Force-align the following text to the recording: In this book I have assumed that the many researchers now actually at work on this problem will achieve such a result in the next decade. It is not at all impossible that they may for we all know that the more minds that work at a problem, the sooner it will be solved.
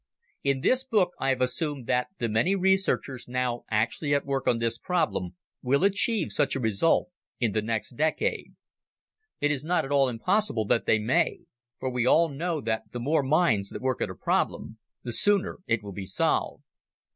In 0.43 0.61
this 0.61 0.83
book 0.83 1.11
I 1.19 1.29
have 1.29 1.41
assumed 1.41 1.85
that 1.85 2.07
the 2.17 2.27
many 2.27 2.55
researchers 2.55 3.27
now 3.27 3.65
actually 3.69 4.15
at 4.15 4.25
work 4.25 4.47
on 4.47 4.57
this 4.57 4.79
problem 4.79 5.35
will 5.61 5.83
achieve 5.83 6.31
such 6.31 6.55
a 6.55 6.59
result 6.59 7.09
in 7.39 7.51
the 7.51 7.61
next 7.61 7.91
decade. 7.91 8.55
It 9.41 9.51
is 9.51 9.63
not 9.63 9.85
at 9.85 9.91
all 9.91 10.09
impossible 10.09 10.65
that 10.65 10.87
they 10.87 10.97
may 10.97 11.41
for 11.79 11.91
we 11.91 12.07
all 12.07 12.29
know 12.29 12.61
that 12.61 12.91
the 12.91 12.99
more 12.99 13.21
minds 13.21 13.69
that 13.69 13.83
work 13.83 14.01
at 14.01 14.09
a 14.09 14.15
problem, 14.15 14.79
the 15.03 15.11
sooner 15.11 15.59
it 15.67 15.83
will 15.83 15.93
be 15.93 16.07
solved. 16.07 16.63